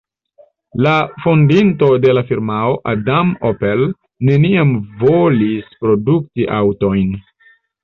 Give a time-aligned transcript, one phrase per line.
[0.85, 0.93] La
[1.25, 3.85] fondinto de la firmao, Adam Opel,
[4.31, 7.17] neniam volis produkti aŭtojn.